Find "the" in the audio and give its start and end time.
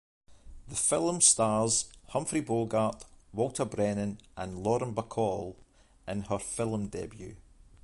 0.67-0.75